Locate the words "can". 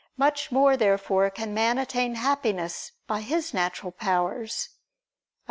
1.29-1.53